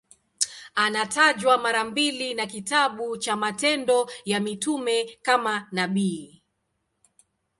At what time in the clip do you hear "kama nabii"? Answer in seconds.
5.23-6.43